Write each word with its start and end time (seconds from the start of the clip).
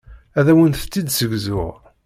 Ad 0.39 0.47
awent-tt-id-ssegzuɣ. 0.51 1.75